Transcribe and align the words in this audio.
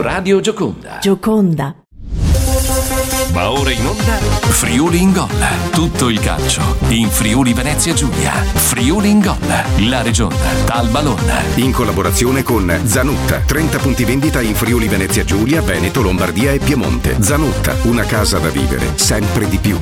Radio 0.00 0.40
Gioconda. 0.40 0.98
Gioconda. 0.98 1.74
Va 3.32 3.50
ora 3.50 3.70
in 3.70 3.84
onda 3.86 4.16
Friuli 4.16 5.02
in 5.02 5.12
gol. 5.12 5.28
Tutto 5.72 6.08
il 6.08 6.18
calcio 6.20 6.62
in 6.88 7.10
Friuli 7.10 7.52
Venezia 7.52 7.92
Giulia. 7.92 8.32
Friuli 8.32 9.10
in 9.10 9.20
gol. 9.20 9.36
La 9.88 10.00
Regione. 10.00 10.34
Talbalonna. 10.64 11.42
In 11.56 11.72
collaborazione 11.72 12.42
con 12.42 12.80
Zanutta. 12.84 13.40
30 13.40 13.78
punti 13.78 14.04
vendita 14.04 14.40
in 14.40 14.54
Friuli 14.54 14.88
Venezia 14.88 15.22
Giulia, 15.22 15.60
Veneto, 15.60 16.00
Lombardia 16.00 16.52
e 16.52 16.58
Piemonte. 16.60 17.22
Zanutta, 17.22 17.74
una 17.82 18.04
casa 18.04 18.38
da 18.38 18.48
vivere 18.48 18.92
sempre 18.96 19.48
di 19.50 19.58
più. 19.58 19.78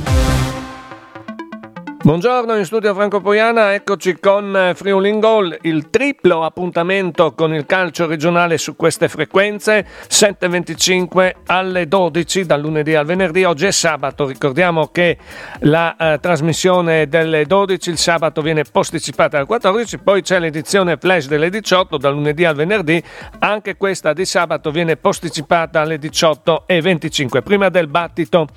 Buongiorno 2.09 2.57
in 2.57 2.65
studio 2.65 2.95
Franco 2.95 3.21
Poiana, 3.21 3.75
eccoci 3.75 4.17
con 4.19 4.71
Friuli 4.73 5.09
in 5.09 5.19
Gol, 5.19 5.55
il 5.61 5.91
triplo 5.91 6.43
appuntamento 6.43 7.33
con 7.33 7.53
il 7.53 7.67
calcio 7.67 8.07
regionale 8.07 8.57
su 8.57 8.75
queste 8.75 9.07
frequenze, 9.07 9.85
7.25 10.09 11.33
alle 11.45 11.87
12 11.87 12.47
dal 12.47 12.61
lunedì 12.61 12.95
al 12.95 13.05
venerdì, 13.05 13.43
oggi 13.43 13.67
è 13.67 13.71
sabato, 13.71 14.25
ricordiamo 14.25 14.87
che 14.87 15.19
la 15.59 15.95
eh, 15.95 16.19
trasmissione 16.19 17.07
delle 17.07 17.45
12 17.45 17.91
il 17.91 17.99
sabato 17.99 18.41
viene 18.41 18.63
posticipata 18.63 19.37
alle 19.37 19.45
14, 19.45 19.99
poi 19.99 20.23
c'è 20.23 20.39
l'edizione 20.39 20.97
flash 20.97 21.27
delle 21.27 21.51
18 21.51 21.95
dal 21.97 22.13
lunedì 22.13 22.43
al 22.43 22.55
venerdì, 22.55 23.03
anche 23.37 23.77
questa 23.77 24.13
di 24.13 24.25
sabato 24.25 24.71
viene 24.71 24.95
posticipata 24.95 25.81
alle 25.81 25.99
18.25, 25.99 27.43
prima 27.43 27.69
del 27.69 27.85
battito 27.85 28.47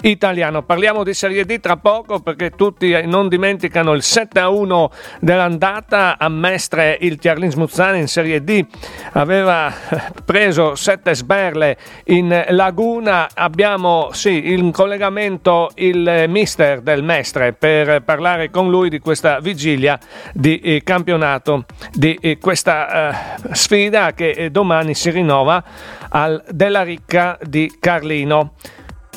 italiano. 0.00 0.62
Parliamo 0.62 1.04
di 1.04 1.12
Serie 1.12 1.44
D 1.44 1.60
tra 1.60 1.76
poco 1.76 2.20
perché 2.20 2.52
tutti 2.52 3.00
non 3.06 3.28
dimenticano 3.28 3.92
il 3.92 4.02
7-1 4.02 4.90
dell'andata 5.20 6.16
a 6.18 6.28
Mestre 6.28 6.96
il 7.00 7.16
Tiarlin 7.16 7.50
Smuzzani 7.50 7.98
in 7.98 8.08
Serie 8.08 8.42
D. 8.42 8.64
Aveva 9.12 9.72
preso 10.24 10.74
7 10.74 11.14
sberle 11.14 11.76
in 12.04 12.44
Laguna. 12.48 13.28
Abbiamo 13.34 14.10
sì 14.12 14.52
in 14.52 14.70
collegamento 14.72 15.70
il 15.76 16.24
mister 16.28 16.80
del 16.80 17.02
Mestre 17.02 17.52
per 17.52 18.02
parlare 18.02 18.50
con 18.50 18.70
lui 18.70 18.88
di 18.88 18.98
questa 18.98 19.40
vigilia 19.40 19.98
di 20.32 20.60
eh, 20.60 20.82
campionato 20.82 21.64
di 21.92 22.18
eh, 22.20 22.38
questa 22.38 23.38
eh, 23.48 23.54
sfida 23.54 24.12
che 24.12 24.30
eh, 24.30 24.50
domani 24.50 24.94
si 24.94 25.10
rinnova 25.10 25.62
al 26.08 26.42
Della 26.48 26.82
Ricca 26.82 27.38
di 27.42 27.76
Carlino. 27.78 28.54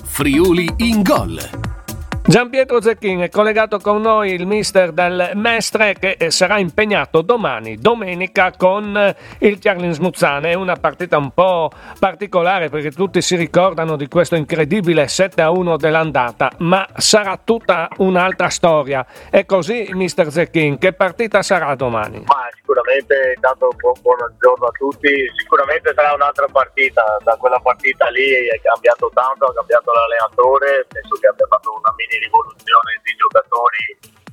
Friuli 0.03 0.69
in 0.77 1.01
gol. 1.01 1.64
Gian 2.27 2.49
Pietro 2.49 2.81
Zecchin 2.81 3.19
è 3.19 3.29
collegato 3.29 3.77
con 3.77 4.01
noi, 4.01 4.33
il 4.33 4.47
mister 4.47 4.91
del 4.91 5.33
Mestre 5.35 5.93
che 5.93 6.17
sarà 6.31 6.57
impegnato 6.57 7.21
domani, 7.21 7.75
domenica, 7.75 8.51
con 8.57 9.15
il 9.37 9.59
Chiarlin 9.59 9.93
Smuzzane. 9.93 10.49
È 10.49 10.53
una 10.55 10.75
partita 10.75 11.19
un 11.19 11.29
po' 11.29 11.69
particolare 11.99 12.69
perché 12.69 12.89
tutti 12.89 13.21
si 13.21 13.35
ricordano 13.35 13.95
di 13.95 14.07
questo 14.07 14.35
incredibile 14.35 15.05
7-1 15.05 15.77
dell'andata, 15.77 16.51
ma 16.57 16.87
sarà 16.95 17.39
tutta 17.41 17.89
un'altra 17.97 18.49
storia. 18.49 19.05
È 19.29 19.45
così, 19.45 19.89
mister 19.91 20.31
Zecchin, 20.31 20.79
che 20.79 20.93
partita 20.93 21.43
sarà 21.43 21.75
domani? 21.75 22.23
Ma 22.25 22.49
sicuramente, 22.65 23.33
intanto 23.35 23.69
buon, 23.77 23.93
buongiorno 24.01 24.65
a 24.65 24.71
tutti, 24.71 25.13
sicuramente 25.37 25.93
sarà 25.93 26.13
un'altra 26.13 26.47
partita, 26.47 27.05
da 27.21 27.37
quella 27.37 27.59
partita 27.59 28.09
lì 28.09 28.25
è 28.49 28.59
cambiato 28.59 29.11
tanto, 29.13 29.45
ha 29.45 29.53
cambiato 29.53 29.93
l'allenatore, 29.93 30.87
penso 30.89 31.13
che 31.21 31.27
abbia 31.27 31.45
fatto 31.45 31.77
una 31.77 31.93
mini 31.95 32.17
rivoluzione 32.17 32.99
di 33.03 33.13
giocatori 33.13 33.85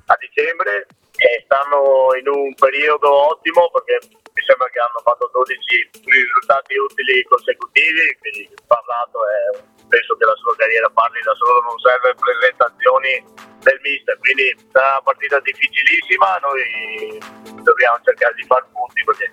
a 0.06 0.16
dicembre. 0.18 0.86
E 1.14 1.44
stanno 1.44 2.08
in 2.18 2.26
un 2.26 2.54
periodo 2.54 3.36
ottimo 3.36 3.68
perché 3.70 4.00
mi 4.10 4.42
sembra 4.48 4.66
che 4.72 4.80
hanno 4.80 4.98
fatto 5.04 5.28
12 5.30 6.00
risultati 6.08 6.74
utili 6.74 7.22
consecutivi, 7.28 8.16
quindi 8.18 8.48
il 8.48 8.64
parlato 8.66 9.20
è, 9.28 9.81
penso 9.92 10.16
che 10.16 10.24
la 10.24 10.36
sua 10.40 10.56
carriera 10.56 10.88
parli 10.88 11.20
da 11.20 11.34
solo, 11.36 11.60
non 11.68 11.76
serve 11.84 12.16
presentazioni 12.16 13.12
del 13.60 13.78
mister, 13.84 14.16
quindi 14.24 14.56
sarà 14.72 14.96
una 14.96 15.04
partita 15.04 15.38
difficilissima, 15.44 16.40
noi 16.40 17.20
dobbiamo 17.60 18.00
cercare 18.00 18.32
di 18.32 18.44
far 18.48 18.64
punti 18.72 19.04
perché 19.04 19.28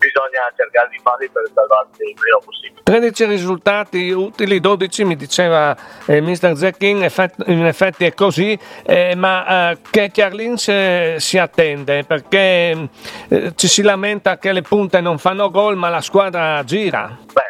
bisogna 0.00 0.48
cercare 0.56 0.88
di 0.88 0.98
farli 1.02 1.28
per 1.28 1.44
salvarsi 1.52 2.02
il 2.08 2.16
prima 2.16 2.38
possibile. 2.38 2.82
13 2.82 3.24
risultati 3.26 4.10
utili, 4.10 4.60
12 4.60 5.04
mi 5.04 5.16
diceva 5.16 5.76
eh, 6.06 6.22
Mr. 6.22 6.56
Zecchin, 6.56 7.06
in 7.46 7.66
effetti 7.66 8.06
è 8.06 8.14
così, 8.14 8.58
eh, 8.86 9.14
ma 9.14 9.72
eh, 9.72 9.78
che 9.90 10.10
Chiarlin 10.10 10.56
si 10.56 11.36
attende? 11.36 12.04
Perché 12.04 12.88
eh, 13.28 13.52
ci 13.54 13.68
si 13.68 13.82
lamenta 13.82 14.38
che 14.38 14.52
le 14.52 14.62
punte 14.62 15.02
non 15.02 15.18
fanno 15.18 15.50
gol, 15.50 15.76
ma 15.76 15.90
la 15.90 16.00
squadra 16.00 16.64
gira. 16.64 17.18
Beh, 17.30 17.47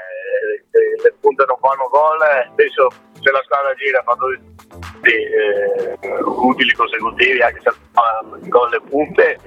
fanno 1.68 1.88
gol, 1.88 2.20
adesso 2.52 2.88
se 3.20 3.30
la 3.30 3.42
squadra 3.44 3.74
gira 3.74 4.02
fa 4.02 4.14
12 4.14 4.56
eh, 5.02 5.98
utili 6.24 6.72
consecutivi 6.72 7.42
anche 7.42 7.60
se 7.62 7.72
fa 7.92 8.24
gol 8.48 8.70
le 8.70 8.80
punte 8.88 9.38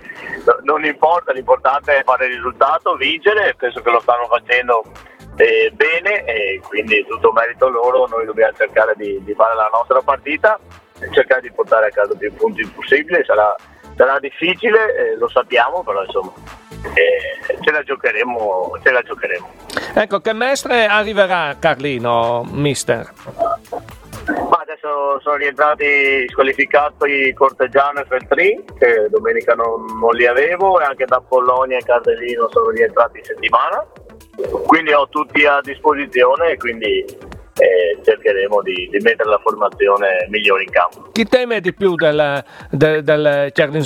non 0.64 0.84
importa 0.84 1.31
l'importante 1.31 1.98
è 1.98 2.04
fare 2.04 2.26
il 2.26 2.36
risultato 2.36 2.96
vincere 2.96 3.56
penso 3.58 3.81
che 3.81 3.92
lo 3.92 4.00
stanno 4.00 4.26
facendo 4.28 4.84
eh, 5.38 5.72
bene 5.74 6.26
e 6.26 6.62
quindi 6.68 7.06
tutto 7.08 7.31
merito 7.31 7.70
loro 7.70 8.08
noi 8.08 8.26
dobbiamo 8.26 8.54
cercare 8.54 8.94
di, 8.98 9.24
di 9.24 9.34
fare 9.34 9.56
la 9.56 9.70
nostra 9.72 10.02
partita 10.02 10.60
e 11.00 11.10
cercare 11.12 11.42
di 11.42 11.52
portare 11.52 11.88
a 11.88 11.92
casa 11.92 12.14
più 12.16 12.34
punti 12.34 12.66
possibile 12.68 13.24
sarà, 13.24 13.56
sarà 13.96 14.20
difficile 14.20 14.96
eh, 14.96 15.18
lo 15.18 15.30
sappiamo 15.30 15.84
però 15.84 16.04
insomma 16.04 16.31
eh, 16.94 17.58
ce 17.62 17.72
la 17.72 17.84
giocheremo 17.84 18.80
ce 18.84 18.92
la 18.92 19.02
giocheremo 19.02 19.50
ecco 19.96 20.19
che 20.19 20.34
mestre 20.34 20.86
arriverà 20.86 21.56
Carlino 21.59 22.46
mister 22.50 23.12
ma 24.28 24.59
adesso 24.62 25.19
sono 25.22 25.36
rientrati 25.36 26.28
squalificati 26.30 27.34
Corteggiano 27.34 28.02
e 28.02 28.06
Feltrin, 28.06 28.64
che 28.78 29.08
domenica 29.09 29.56
non, 29.56 29.86
non, 30.00 30.14
li 30.14 30.28
avevo, 30.28 30.80
e 30.80 30.84
anche 30.84 31.06
da 31.06 31.22
Polonia 31.28 31.78
e 31.78 31.84
Cardellino 31.84 32.47
sono 32.52 32.69
rientrati 32.69 33.18
in 33.18 33.24
settimana. 33.24 33.86
Quindi 34.66 34.94
ho 34.94 35.08
tutti 35.09 35.46
a 35.46 35.59
disposizione 35.62 36.52
e 36.52 36.58
quindi 36.58 37.03
eh, 37.62 38.00
cercheremo 38.03 38.62
di, 38.62 38.90
di, 38.92 39.00
mettere 39.02 39.30
la 39.30 39.40
formazione 39.40 40.28
migliore 40.30 40.63
in 40.63 40.69
campo. 40.69 41.09
Chi 41.12 41.25
teme 41.25 41.59
di 41.59 41.74
più 41.74 41.96
del, 41.96 42.44
del, 42.69 43.03
del 43.03 43.50
Cerlin 43.53 43.81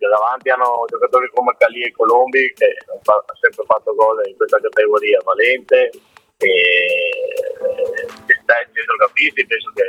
Che 0.00 0.08
davanti 0.08 0.48
hanno 0.48 0.86
giocatori 0.88 1.28
come 1.34 1.54
Cali 1.58 1.84
e 1.84 1.92
Colombi 1.92 2.50
che 2.56 2.72
hanno 2.88 3.24
sempre 3.36 3.64
fatto 3.66 3.94
gol 3.94 4.26
in 4.26 4.36
questa 4.36 4.58
categoria, 4.58 5.20
Valente, 5.22 5.90
e 6.38 7.10
centrocampisti 8.72 9.46
penso 9.46 9.70
che 9.74 9.82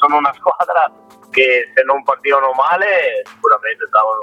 sono 0.00 0.16
una 0.16 0.32
squadra 0.34 0.90
che 1.30 1.70
se 1.74 1.82
non 1.84 2.02
partivano 2.02 2.52
male 2.52 3.22
sicuramente 3.26 3.86
stavano 3.86 4.20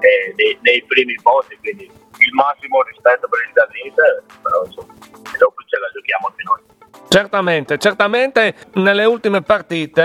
eh, 0.00 0.34
nei, 0.36 0.58
nei, 0.62 0.82
primi 0.84 1.14
posti 1.22 1.56
quindi 1.58 1.84
il 1.84 2.32
massimo 2.32 2.82
rispetto 2.82 3.28
per 3.28 3.40
il 3.46 3.52
Danese 3.52 4.24
però 4.42 4.64
insomma 4.64 4.94
dopo 5.38 5.62
ce 5.66 5.78
la 5.78 5.88
giochiamo 5.92 6.26
anche 6.26 6.42
noi 6.42 6.79
Certamente, 7.12 7.76
certamente 7.78 8.54
nelle 8.74 9.04
ultime 9.04 9.42
partite 9.42 10.00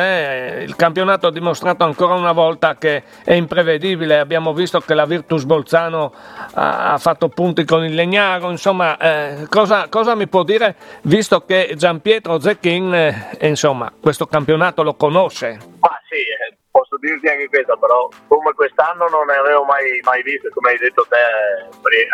eh, 0.58 0.64
il 0.64 0.76
campionato 0.76 1.28
ha 1.28 1.32
dimostrato 1.32 1.84
ancora 1.84 2.16
una 2.16 2.32
volta 2.32 2.78
che 2.78 3.04
è 3.24 3.34
imprevedibile. 3.34 4.18
Abbiamo 4.18 4.56
visto 4.56 4.80
che 4.80 4.96
la 4.96 5.06
Virtus 5.06 5.44
Bolzano 5.44 6.12
ha, 6.56 6.98
fatto 6.98 7.30
punti 7.30 7.64
con 7.64 7.86
il 7.86 7.94
Legnaro. 7.94 8.50
Insomma, 8.50 8.98
eh, 8.98 9.46
cosa, 9.50 9.88
cosa, 9.88 10.16
mi 10.16 10.28
può 10.28 10.42
dire 10.42 10.76
visto 11.04 11.46
che 11.46 11.74
Gianpietro 11.76 12.40
Zecchin 12.40 12.92
eh, 12.96 13.38
insomma, 13.42 13.94
questo 14.02 14.26
campionato 14.26 14.82
lo 14.82 14.96
conosce? 14.96 15.60
Ma 15.82 16.02
sì, 16.10 16.16
eh, 16.16 16.58
posso 16.72 16.98
dirti 16.98 17.28
anche 17.28 17.50
questo, 17.50 17.78
però 17.78 18.10
come 18.28 18.52
quest'anno 18.54 19.06
non 19.10 19.28
ne 19.28 19.36
avevo 19.36 19.64
mai, 19.66 20.00
mai 20.02 20.24
visto, 20.24 20.50
come 20.56 20.72
hai 20.72 20.80
detto 20.80 21.06
te 21.08 21.22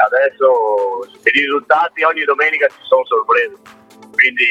adesso 0.06 1.08
i 1.24 1.30
risultati 1.32 2.04
ogni 2.04 2.26
domenica 2.26 2.68
ci 2.68 2.76
sono 2.82 3.06
sorprese 3.06 3.80
quindi 4.22 4.46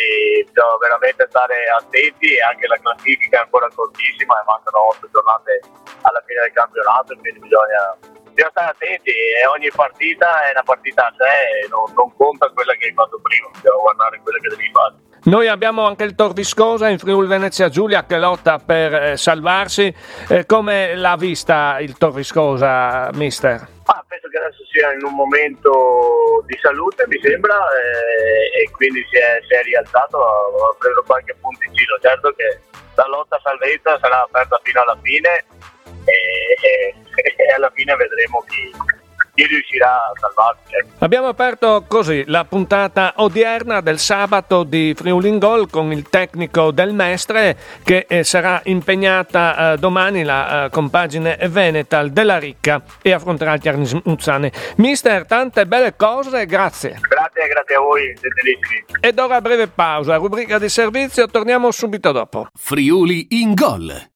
bisogna 0.50 0.76
veramente 0.82 1.26
stare 1.30 1.54
attenti 1.78 2.34
e 2.34 2.42
anche 2.42 2.66
la 2.66 2.78
classifica 2.82 3.38
è 3.38 3.42
ancora 3.46 3.70
cortissima 3.70 4.34
e 4.40 4.44
mancano 4.44 4.90
8 4.98 5.08
giornate 5.14 5.62
alla 6.02 6.22
fine 6.26 6.40
del 6.42 6.52
campionato 6.52 7.14
quindi 7.14 7.38
bisogna, 7.38 7.94
bisogna 8.34 8.50
stare 8.50 8.70
attenti 8.74 9.14
e 9.14 9.46
ogni 9.46 9.70
partita 9.70 10.42
è 10.46 10.50
una 10.50 10.66
partita 10.66 11.06
a 11.06 11.14
sé 11.14 11.70
non, 11.70 11.86
non 11.94 12.10
conta 12.16 12.50
quella 12.50 12.74
che 12.74 12.86
hai 12.86 12.94
fatto 12.94 13.20
prima, 13.22 13.46
bisogna 13.54 13.78
guardare 13.78 14.20
quella 14.20 14.38
che 14.38 14.48
devi 14.48 14.70
fare. 14.74 15.09
Noi 15.30 15.46
abbiamo 15.46 15.86
anche 15.86 16.02
il 16.02 16.16
Tor 16.16 16.32
Viscosa 16.32 16.88
in 16.88 16.98
Friuli 16.98 17.28
Venezia 17.28 17.68
Giulia 17.68 18.04
che 18.04 18.18
lotta 18.18 18.58
per 18.58 18.92
eh, 18.92 19.16
salvarsi. 19.16 19.94
Eh, 20.28 20.44
come 20.44 20.96
l'ha 20.96 21.14
vista 21.14 21.78
il 21.78 21.96
Tor 21.96 22.12
Viscosa, 22.12 23.10
mister? 23.12 23.54
Ah, 23.84 24.04
penso 24.08 24.26
che 24.26 24.38
adesso 24.38 24.64
sia 24.72 24.92
in 24.92 25.04
un 25.04 25.14
momento 25.14 26.42
di 26.46 26.58
salute, 26.60 27.04
mi 27.06 27.16
sembra, 27.22 27.54
eh, 27.54 28.60
e 28.60 28.70
quindi 28.72 29.06
si 29.08 29.18
è, 29.18 29.38
si 29.46 29.54
è 29.54 29.62
rialzato, 29.62 30.18
ha 30.18 30.74
preso 30.76 31.00
qualche 31.06 31.36
punticino. 31.40 31.94
Certo 32.00 32.32
che 32.32 32.58
la 32.96 33.06
lotta 33.06 33.38
salvezza 33.40 34.00
sarà 34.00 34.22
aperta 34.22 34.58
fino 34.64 34.82
alla 34.82 34.98
fine 35.00 35.44
e, 36.06 36.18
e, 36.60 36.94
e 37.38 37.52
alla 37.54 37.70
fine 37.72 37.94
vedremo 37.94 38.44
chi, 38.48 38.74
chi 39.40 39.46
riuscirà 39.46 39.90
a 39.90 40.12
salvarsi. 40.18 40.60
Ecco. 40.68 41.04
Abbiamo 41.04 41.28
aperto 41.28 41.84
così 41.88 42.24
la 42.26 42.44
puntata 42.44 43.14
odierna 43.16 43.80
del 43.80 43.98
sabato 43.98 44.64
di 44.64 44.92
Friuli 44.94 45.28
in 45.28 45.38
Gol 45.38 45.70
con 45.70 45.92
il 45.92 46.08
tecnico 46.08 46.70
del 46.70 46.92
Mestre 46.92 47.56
che 47.82 48.04
eh, 48.08 48.24
sarà 48.24 48.60
impegnata 48.64 49.72
eh, 49.72 49.76
domani 49.78 50.24
la 50.24 50.64
eh, 50.64 50.70
compagine 50.70 51.38
Venetal 51.48 52.10
della 52.10 52.38
Ricca 52.38 52.82
e 53.00 53.12
affronterà 53.12 53.54
il 53.54 53.60
Chiarnimuzzane. 53.60 54.52
Mister, 54.76 55.26
tante 55.26 55.66
belle 55.66 55.96
cose, 55.96 56.44
grazie. 56.46 56.98
Grazie, 57.00 57.48
grazie 57.48 57.74
a 57.76 57.80
voi, 57.80 58.02
gentilissimi. 58.20 58.84
Ed 59.00 59.18
ora 59.18 59.40
breve 59.40 59.68
pausa, 59.68 60.16
rubrica 60.16 60.58
di 60.58 60.68
servizio, 60.68 61.26
torniamo 61.26 61.70
subito 61.70 62.12
dopo. 62.12 62.48
Friuli 62.54 63.28
in 63.30 63.54
Gol. 63.54 64.08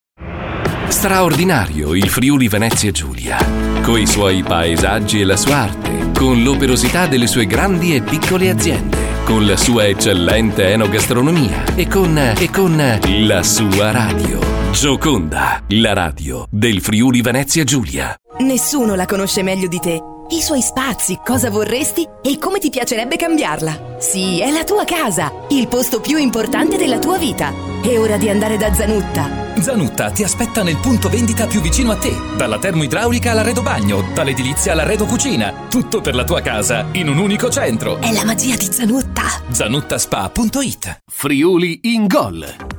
Straordinario 0.88 1.94
il 1.94 2.08
Friuli 2.08 2.46
Venezia 2.46 2.90
Giulia, 2.90 3.38
coi 3.84 4.06
suoi 4.06 4.42
paesaggi 4.42 5.20
e 5.20 5.24
la 5.24 5.36
sua 5.36 5.56
arte, 5.56 6.10
con 6.16 6.42
l'operosità 6.42 7.06
delle 7.06 7.26
sue 7.26 7.44
grandi 7.44 7.94
e 7.94 8.00
piccole 8.00 8.48
aziende, 8.48 8.96
con 9.24 9.44
la 9.44 9.58
sua 9.58 9.86
eccellente 9.86 10.70
enogastronomia 10.70 11.64
e 11.74 11.86
con, 11.86 12.16
e 12.16 12.48
con 12.50 12.98
la 13.04 13.42
sua 13.42 13.90
radio. 13.90 14.40
Gioconda, 14.72 15.62
la 15.68 15.92
radio 15.92 16.46
del 16.48 16.80
Friuli 16.80 17.20
Venezia 17.20 17.62
Giulia. 17.62 18.14
Nessuno 18.38 18.94
la 18.94 19.04
conosce 19.04 19.42
meglio 19.42 19.68
di 19.68 19.78
te. 19.78 20.13
I 20.30 20.40
suoi 20.40 20.62
spazi, 20.62 21.20
cosa 21.22 21.50
vorresti 21.50 22.08
e 22.22 22.38
come 22.38 22.58
ti 22.58 22.70
piacerebbe 22.70 23.16
cambiarla. 23.16 23.96
Sì, 23.98 24.40
è 24.40 24.50
la 24.50 24.64
tua 24.64 24.84
casa, 24.84 25.30
il 25.50 25.68
posto 25.68 26.00
più 26.00 26.16
importante 26.16 26.76
della 26.76 26.98
tua 26.98 27.18
vita. 27.18 27.52
È 27.82 27.98
ora 27.98 28.16
di 28.16 28.30
andare 28.30 28.56
da 28.56 28.72
Zanutta. 28.72 29.52
Zanutta 29.60 30.10
ti 30.10 30.24
aspetta 30.24 30.62
nel 30.62 30.78
punto 30.78 31.10
vendita 31.10 31.46
più 31.46 31.60
vicino 31.60 31.92
a 31.92 31.96
te. 31.96 32.14
Dalla 32.36 32.58
termoidraulica 32.58 33.32
all'arredo 33.32 33.62
bagno, 33.62 34.02
dall'edilizia 34.14 34.72
all'arredo 34.72 35.04
cucina. 35.04 35.66
Tutto 35.68 36.00
per 36.00 36.14
la 36.14 36.24
tua 36.24 36.40
casa 36.40 36.86
in 36.92 37.08
un 37.08 37.18
unico 37.18 37.50
centro. 37.50 38.00
È 38.00 38.10
la 38.10 38.24
magia 38.24 38.56
di 38.56 38.68
Zanutta. 38.70 39.24
Zanuttaspa.it 39.50 41.02
Friuli 41.06 41.80
in 41.82 42.06
Gol. 42.06 42.73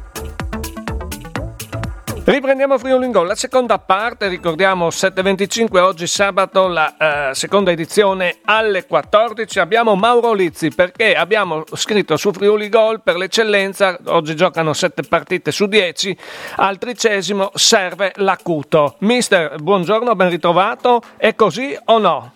Riprendiamo 2.28 2.80
Friuli 2.80 3.06
in 3.06 3.12
Gol, 3.12 3.28
la 3.28 3.36
seconda 3.36 3.78
parte, 3.78 4.28
ricordiamo 4.28 4.88
7.25, 4.88 5.78
oggi 5.78 6.08
sabato, 6.08 6.68
la 6.68 7.30
eh, 7.30 7.36
seconda 7.36 7.70
edizione 7.70 8.38
alle 8.46 8.88
14. 8.88 9.60
Abbiamo 9.60 9.94
Mauro 9.94 10.34
Lizzi 10.34 10.72
perché 10.74 11.14
abbiamo 11.14 11.62
scritto 11.74 12.18
su 12.18 12.32
Friuli 12.32 12.68
Gol 12.68 13.02
per 13.04 13.16
l'eccellenza, 13.18 14.00
oggi 14.06 14.36
giocano 14.36 14.74
7 14.74 15.04
partite 15.08 15.52
su 15.52 15.68
10, 15.68 16.18
al 16.56 16.80
tricesimo 16.80 17.52
serve 17.54 18.12
l'acuto. 18.16 18.96
Mister, 19.02 19.58
buongiorno, 19.62 20.16
ben 20.16 20.32
ritrovato, 20.32 21.02
è 21.18 21.36
così 21.36 21.78
o 21.86 22.00
no? 22.00 22.32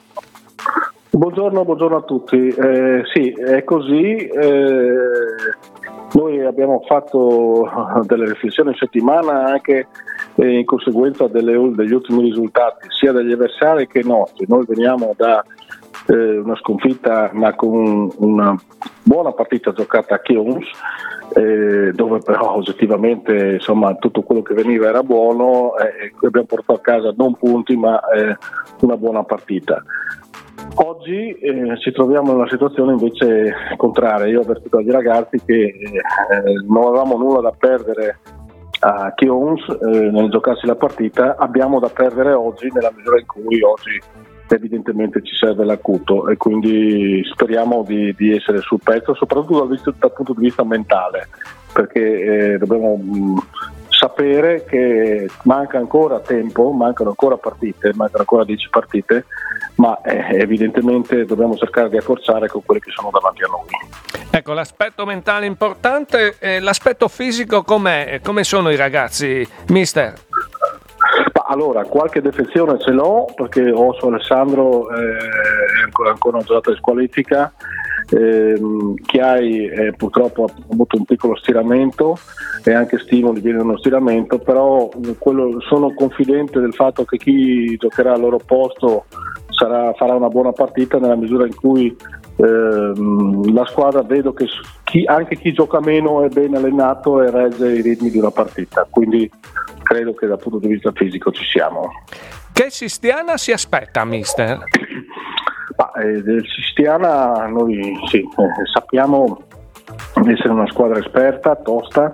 Buongiorno, 1.09 1.65
buongiorno 1.65 1.97
a 1.97 2.01
tutti. 2.03 2.47
Eh, 2.47 3.01
sì, 3.12 3.31
è 3.31 3.63
così. 3.63 4.15
Eh, 4.15 5.79
noi 6.13 6.44
abbiamo 6.44 6.81
fatto 6.88 7.69
delle 8.06 8.25
riflessioni 8.25 8.71
in 8.71 8.77
settimana 8.77 9.45
anche 9.45 9.88
eh, 10.35 10.59
in 10.59 10.65
conseguenza 10.65 11.27
delle, 11.27 11.53
degli 11.73 11.94
ultimi 11.94 12.23
risultati, 12.23 12.88
sia 12.89 13.11
degli 13.11 13.31
avversari 13.31 13.88
che 13.88 14.01
nostri. 14.03 14.45
Noi 14.47 14.65
veniamo 14.67 15.13
da 15.15 15.44
eh, 16.07 16.38
una 16.38 16.56
sconfitta, 16.56 17.29
ma 17.33 17.53
con 17.56 18.11
una 18.17 18.56
buona 19.03 19.31
partita 19.31 19.71
giocata 19.71 20.15
a 20.15 20.19
Chions, 20.19 20.65
eh, 21.35 21.91
dove 21.94 22.19
però 22.19 22.56
oggettivamente 22.56 23.53
insomma, 23.53 23.94
tutto 23.95 24.21
quello 24.21 24.41
che 24.41 24.53
veniva 24.53 24.88
era 24.88 25.03
buono 25.03 25.77
e 25.77 26.13
abbiamo 26.25 26.47
portato 26.47 26.79
a 26.79 26.81
casa 26.81 27.13
non 27.15 27.35
punti 27.35 27.75
ma 27.75 28.00
eh, 28.09 28.35
una 28.81 28.97
buona 28.97 29.23
partita. 29.23 29.83
Oggi 30.75 31.31
eh, 31.31 31.79
ci 31.79 31.91
troviamo 31.91 32.31
in 32.31 32.38
una 32.38 32.50
situazione 32.50 32.94
invece 32.94 33.53
contraria. 33.77 34.27
Io 34.27 34.39
ho 34.39 34.44
avvertito 34.44 34.77
agli 34.77 34.91
ragazzi 34.91 35.41
che 35.45 35.53
eh, 35.53 35.73
non 36.67 36.85
avevamo 36.85 37.17
nulla 37.17 37.41
da 37.41 37.53
perdere 37.57 38.19
a 38.81 39.13
Chions 39.13 39.61
eh, 39.67 40.09
nel 40.09 40.29
giocarsi 40.29 40.65
la 40.65 40.75
partita, 40.75 41.35
abbiamo 41.38 41.79
da 41.79 41.89
perdere 41.89 42.33
oggi 42.33 42.69
nella 42.71 42.94
misura 42.95 43.19
in 43.19 43.25
cui 43.25 43.61
oggi 43.61 44.01
evidentemente 44.47 45.21
ci 45.23 45.35
serve 45.35 45.63
l'acuto 45.63 46.27
e 46.27 46.38
quindi 46.38 47.21
speriamo 47.31 47.83
di, 47.85 48.13
di 48.15 48.35
essere 48.35 48.59
sul 48.61 48.79
pezzo, 48.83 49.13
soprattutto 49.13 49.65
dal, 49.65 49.95
dal, 49.97 50.13
punto 50.13 50.33
di 50.33 50.41
vista 50.41 50.63
mentale, 50.63 51.27
perché 51.71 52.53
eh, 52.53 52.57
dobbiamo 52.57 52.95
mh, 52.95 53.41
sapere 54.00 54.63
che 54.63 55.30
manca 55.44 55.78
ancora 55.78 56.22
tempo, 56.22 56.72
mancano 56.72 57.10
ancora 57.10 57.36
partite, 57.36 57.92
mancano 57.96 58.19
ancora 58.19 58.46
10 58.46 58.69
partite, 58.69 59.25
ma 59.75 60.00
eh, 60.01 60.40
evidentemente 60.40 61.25
dobbiamo 61.25 61.57
cercare 61.57 61.90
di 61.90 61.98
accorciare 61.98 62.48
con 62.48 62.63
quelli 62.63 62.80
che 62.80 62.92
sono 62.92 63.10
davanti 63.12 63.44
a 63.44 63.48
noi. 63.48 64.28
Ecco, 64.31 64.54
l'aspetto 64.54 65.06
mentale 65.06 65.46
importante, 65.48 66.38
eh, 66.40 66.62
l'aspetto 66.62 67.10
fisico 67.10 67.63
com'è? 67.63 68.22
Come 68.24 68.46
sono 68.46 68.69
i 68.69 68.78
ragazzi, 68.78 69.46
mister? 69.68 70.13
allora, 71.50 71.84
qualche 71.84 72.22
defezione 72.22 72.80
ce 72.80 72.92
l'ho 72.92 73.25
perché 73.36 73.72
Osso 73.72 74.07
Alessandro 74.07 74.88
eh, 74.92 75.18
è 75.18 75.84
ancora, 75.84 76.12
ancora 76.12 76.38
una 76.38 76.45
giornata 76.45 76.69
di 76.69 76.78
squalifica 76.78 77.52
eh, 78.11 78.59
Chiai 79.06 79.67
eh, 79.67 79.94
purtroppo 79.95 80.45
ha 80.45 80.53
avuto 80.71 80.97
un 80.97 81.06
piccolo 81.06 81.35
stiramento 81.35 82.17
e 82.63 82.73
anche 82.73 83.00
Stimoli 83.00 83.41
viene 83.41 83.61
uno 83.61 83.77
stiramento, 83.77 84.39
però 84.39 84.89
quello, 85.17 85.59
sono 85.61 85.94
confidente 85.94 86.59
del 86.59 86.73
fatto 86.73 87.06
che 87.06 87.17
chi 87.17 87.75
giocherà 87.77 88.13
al 88.13 88.19
loro 88.19 88.39
posto 88.44 89.06
sarà, 89.50 89.94
farà 89.94 90.15
una 90.15 90.27
buona 90.29 90.51
partita 90.51 90.97
nella 90.97 91.15
misura 91.15 91.45
in 91.45 91.56
cui 91.56 91.95
ehm, 92.38 93.53
la 93.53 93.65
squadra 93.65 94.01
vedo 94.01 94.33
che 94.33 94.45
chi, 94.83 95.03
anche 95.06 95.35
chi 95.38 95.53
gioca 95.53 95.79
meno 95.79 96.23
è 96.23 96.29
ben 96.29 96.56
allenato 96.56 97.21
e 97.21 97.29
regge 97.29 97.71
i 97.71 97.81
ritmi 97.81 98.09
di 98.09 98.17
una 98.17 98.31
partita, 98.31 98.88
quindi 98.89 99.29
credo 99.83 100.13
che 100.13 100.27
dal 100.27 100.39
punto 100.39 100.59
di 100.59 100.67
vista 100.67 100.91
fisico 100.94 101.31
ci 101.31 101.44
siamo. 101.45 101.91
Che 102.51 102.69
Sistiana 102.69 103.38
si 103.38 103.51
aspetta, 103.51 104.03
mister? 104.03 104.59
Ma, 105.75 105.92
eh, 105.94 106.21
del 106.21 106.45
Sistiana 106.48 107.45
noi 107.48 107.98
sì, 108.07 108.18
eh, 108.18 108.66
sappiamo 108.74 109.42
essere 110.27 110.50
una 110.50 110.68
squadra 110.68 111.00
esperta, 111.00 111.56
tosta, 111.56 112.12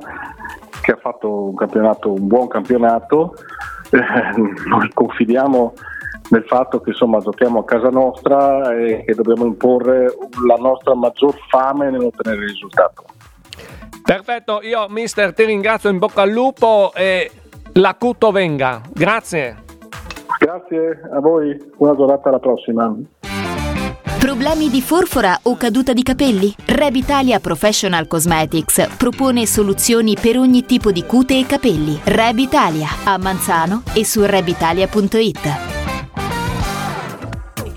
che 0.81 0.91
ha 0.91 0.97
fatto 0.97 1.49
un, 1.49 1.55
un 1.57 2.27
buon 2.27 2.47
campionato. 2.47 3.33
Eh, 3.91 3.99
noi 4.67 4.89
confidiamo 4.93 5.73
nel 6.29 6.43
fatto 6.45 6.81
che 6.81 6.89
insomma 6.89 7.19
giochiamo 7.19 7.59
a 7.59 7.65
casa 7.65 7.89
nostra 7.89 8.75
e 8.75 9.03
che 9.05 9.13
dobbiamo 9.13 9.45
imporre 9.45 10.13
la 10.47 10.55
nostra 10.55 10.95
maggior 10.95 11.35
fame 11.49 11.89
nell'ottenere 11.89 12.41
il 12.41 12.49
risultato. 12.49 13.03
Perfetto, 14.03 14.61
io 14.61 14.87
mister 14.89 15.33
ti 15.33 15.45
ringrazio 15.45 15.89
in 15.89 15.97
bocca 15.97 16.21
al 16.21 16.29
lupo 16.29 16.91
e 16.93 17.31
l'acuto 17.73 18.31
venga. 18.31 18.81
Grazie. 18.93 19.63
Grazie 20.37 21.01
a 21.11 21.19
voi, 21.19 21.57
buona 21.77 21.95
giornata 21.95 22.29
alla 22.29 22.39
prossima. 22.39 22.95
Problemi 24.25 24.71
di 24.71 24.81
forfora 24.81 25.37
o 25.43 25.55
caduta 25.55 25.93
di 25.93 26.01
capelli? 26.01 26.51
Rebitalia 26.65 27.39
Professional 27.39 28.07
Cosmetics 28.07 28.87
propone 28.97 29.45
soluzioni 29.45 30.17
per 30.19 30.39
ogni 30.39 30.65
tipo 30.65 30.91
di 30.91 31.03
cute 31.03 31.37
e 31.37 31.45
capelli. 31.45 31.99
Rebitalia 32.05 32.89
a 33.03 33.19
Manzano 33.19 33.83
e 33.93 34.03
su 34.03 34.23
rebitalia.it. 34.25 35.74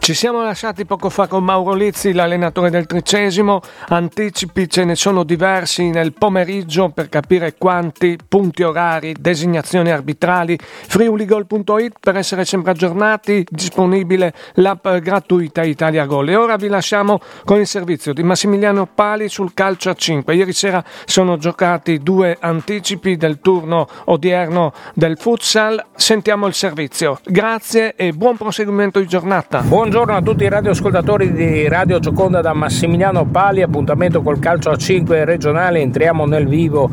Ci 0.08 0.14
siamo 0.14 0.42
lasciati 0.42 0.86
poco 0.86 1.10
fa 1.10 1.26
con 1.26 1.44
Mauro 1.44 1.74
Lizzi, 1.74 2.14
l'allenatore 2.14 2.70
del 2.70 2.86
tricesimo. 2.86 3.60
Anticipi 3.88 4.66
ce 4.66 4.84
ne 4.84 4.94
sono 4.94 5.22
diversi 5.22 5.90
nel 5.90 6.14
pomeriggio 6.14 6.88
per 6.88 7.10
capire 7.10 7.56
quanti, 7.58 8.16
punti 8.26 8.62
orari, 8.62 9.14
designazioni 9.20 9.90
arbitrali. 9.90 10.58
Friuligol.it 10.58 11.96
per 12.00 12.16
essere 12.16 12.46
sempre 12.46 12.70
aggiornati, 12.70 13.46
disponibile 13.50 14.32
l'app 14.54 14.88
gratuita 14.88 15.62
Italia 15.62 16.06
Gol. 16.06 16.30
E 16.30 16.36
ora 16.36 16.56
vi 16.56 16.68
lasciamo 16.68 17.20
con 17.44 17.60
il 17.60 17.66
servizio 17.66 18.14
di 18.14 18.22
Massimiliano 18.22 18.86
Pali 18.86 19.28
sul 19.28 19.52
calcio 19.52 19.90
a 19.90 19.94
5. 19.94 20.34
Ieri 20.34 20.54
sera 20.54 20.82
sono 21.04 21.36
giocati 21.36 21.98
due 21.98 22.34
anticipi 22.40 23.18
del 23.18 23.40
turno 23.40 23.86
odierno 24.06 24.72
del 24.94 25.18
futsal. 25.18 25.84
Sentiamo 25.94 26.46
il 26.46 26.54
servizio. 26.54 27.20
Grazie 27.26 27.94
e 27.94 28.14
buon 28.14 28.38
proseguimento 28.38 29.00
di 29.00 29.06
giornata. 29.06 29.60
Buongiorno 29.60 29.96
buongiorno 29.99 30.31
a 30.31 30.33
tutti 30.33 30.45
i 30.45 30.49
radioascoltatori 30.49 31.33
di 31.33 31.67
Radio 31.67 31.99
Gioconda 31.99 32.40
da 32.40 32.52
Massimiliano 32.52 33.25
Pali, 33.25 33.62
appuntamento 33.62 34.23
col 34.23 34.38
calcio 34.38 34.71
a 34.71 34.76
5 34.76 35.25
regionale, 35.25 35.81
entriamo 35.81 36.25
nel 36.25 36.47
vivo 36.47 36.88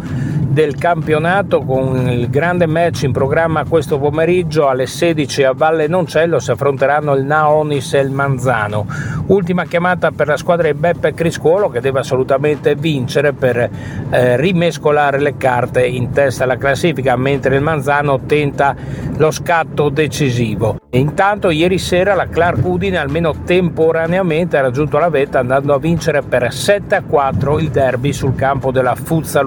del 0.56 0.78
campionato 0.78 1.64
con 1.64 2.10
il 2.10 2.30
grande 2.30 2.66
match 2.66 3.04
in 3.04 3.12
programma 3.12 3.66
questo 3.66 4.00
pomeriggio 4.00 4.70
alle 4.70 4.86
16 4.86 5.44
a 5.44 5.52
Valle 5.52 5.88
Noncello 5.88 6.40
si 6.40 6.50
affronteranno 6.50 7.14
il 7.14 7.26
Naonis 7.26 7.94
e 7.94 8.00
il 8.00 8.10
Manzano. 8.10 8.88
Ultima 9.28 9.66
chiamata 9.66 10.12
per 10.12 10.28
la 10.28 10.38
squadra 10.38 10.72
di 10.72 10.78
Beppe 10.78 11.14
Criscuolo 11.14 11.68
che 11.68 11.82
deve 11.82 12.00
assolutamente 12.00 12.74
vincere 12.76 13.34
per 13.34 13.70
eh, 14.10 14.38
rimescolare 14.38 15.20
le 15.20 15.36
carte 15.36 15.86
in 15.86 16.14
testa 16.14 16.46
alla 16.46 16.56
classifica 16.56 17.18
mentre 17.18 17.58
il 17.58 17.62
Manzano 17.62 18.22
tenta 18.22 18.74
lo 19.18 19.32
scatto 19.32 19.90
decisivo. 19.90 20.78
Intanto 20.92 21.50
ieri 21.50 21.78
sera 21.78 22.14
la 22.14 22.28
Clark 22.28 22.64
Udine 22.64 22.98
almeno 22.98 23.34
temporaneamente 23.44 24.56
ha 24.58 24.62
raggiunto 24.62 24.98
la 24.98 25.10
vetta 25.10 25.40
andando 25.40 25.74
a 25.74 25.80
vincere 25.80 26.22
per 26.22 26.54
7 26.54 26.96
a 26.96 27.04
4 27.04 27.60
il 27.60 27.70
derby 27.70 28.14
sul 28.14 28.36
campo 28.36 28.72
della 28.72 28.96
Fuzza 28.96 29.42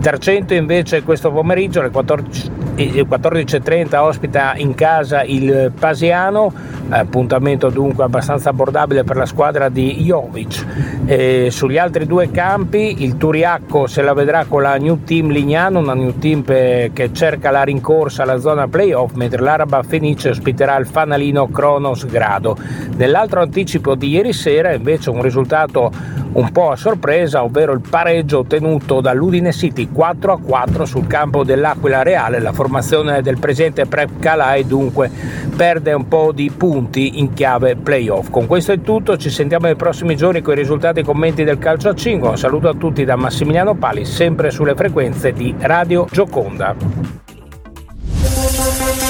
Tercento 0.00 0.54
invece 0.54 1.02
questo 1.02 1.30
pomeriggio 1.30 1.80
alle 1.80 1.90
14.30 1.90 3.96
ospita 3.96 4.54
in 4.56 4.74
casa 4.74 5.22
il 5.22 5.70
Pasiano, 5.78 6.50
appuntamento 6.88 7.68
dunque 7.68 8.04
abbastanza 8.04 8.48
abbordabile 8.48 9.04
per 9.04 9.16
la 9.16 9.26
squadra 9.26 9.68
di 9.68 9.96
Jovic. 9.96 10.64
E 11.04 11.50
sugli 11.50 11.76
altri 11.76 12.06
due 12.06 12.30
campi 12.30 13.02
il 13.02 13.18
Turiacco 13.18 13.86
se 13.86 14.00
la 14.00 14.14
vedrà 14.14 14.46
con 14.46 14.62
la 14.62 14.76
New 14.76 15.04
Team 15.04 15.28
Lignano, 15.28 15.80
una 15.80 15.92
New 15.92 16.18
Team 16.18 16.44
che 16.44 17.10
cerca 17.12 17.50
la 17.50 17.62
rincorsa 17.62 18.22
alla 18.22 18.38
zona 18.38 18.68
playoff, 18.68 19.12
mentre 19.12 19.42
l'Araba 19.42 19.82
Fenice 19.82 20.30
ospiterà 20.30 20.78
il 20.78 20.86
fanalino 20.86 21.48
Kronos 21.48 22.06
Grado. 22.06 22.56
Nell'altro 22.96 23.42
anticipo 23.42 23.94
di 23.94 24.08
ieri 24.08 24.32
sera 24.32 24.72
invece 24.72 25.10
un 25.10 25.20
risultato 25.20 25.92
un 26.32 26.52
po' 26.52 26.70
a 26.70 26.76
sorpresa, 26.76 27.42
ovvero 27.42 27.72
il 27.72 27.80
pareggio 27.88 28.38
ottenuto 28.38 29.00
dall'Udine 29.00 29.52
City 29.52 29.88
4 29.90 30.32
a 30.32 30.38
4 30.40 30.84
sul 30.84 31.06
campo 31.06 31.44
dell'Aquila 31.44 32.02
Reale. 32.02 32.40
La 32.40 32.52
formazione 32.52 33.22
del 33.22 33.38
presidente 33.38 33.86
Prep 33.86 34.18
Calai 34.18 34.66
dunque 34.66 35.10
perde 35.56 35.92
un 35.92 36.06
po' 36.08 36.32
di 36.32 36.50
punti 36.50 37.18
in 37.18 37.32
chiave 37.32 37.76
playoff. 37.76 38.30
Con 38.30 38.46
questo 38.46 38.72
è 38.72 38.80
tutto, 38.80 39.16
ci 39.16 39.30
sentiamo 39.30 39.66
nei 39.66 39.76
prossimi 39.76 40.16
giorni 40.16 40.40
con 40.40 40.54
i 40.54 40.56
risultati 40.56 41.00
e 41.00 41.04
commenti 41.04 41.44
del 41.44 41.58
calcio 41.58 41.88
a 41.88 41.94
5. 41.94 42.28
Un 42.28 42.38
saluto 42.38 42.68
a 42.68 42.74
tutti 42.74 43.04
da 43.04 43.16
Massimiliano 43.16 43.74
Pali, 43.74 44.04
sempre 44.04 44.50
sulle 44.50 44.74
frequenze 44.74 45.32
di 45.32 45.54
Radio 45.58 46.06
Gioconda. 46.10 47.29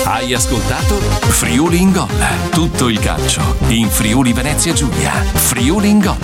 Hai 0.04 0.32
ascoltato 0.34 0.94
Friuli 0.94 1.80
in 1.80 1.92
Gol. 1.92 2.08
Tutto 2.50 2.88
il 2.88 2.98
calcio 2.98 3.40
in 3.68 3.88
Friuli 3.88 4.32
Venezia 4.32 4.72
Giulia. 4.72 5.12
Friuli 5.12 5.90
in 5.90 5.98
Gol. 5.98 6.16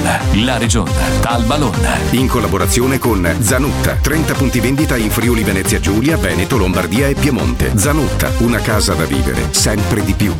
La 0.44 0.56
regione. 0.56 0.90
Talba 1.20 1.56
Lonna. 1.56 1.96
In 2.10 2.26
collaborazione 2.26 2.98
con 2.98 3.28
Zanutta. 3.40 3.96
30 4.00 4.34
punti 4.34 4.60
vendita 4.60 4.96
in 4.96 5.10
Friuli 5.10 5.42
Venezia 5.42 5.80
Giulia, 5.80 6.16
Veneto, 6.16 6.56
Lombardia 6.56 7.06
e 7.08 7.14
Piemonte. 7.14 7.72
Zanutta. 7.76 8.30
Una 8.38 8.60
casa 8.60 8.94
da 8.94 9.04
vivere 9.04 9.48
sempre 9.50 10.02
di 10.04 10.14
più. 10.14 10.34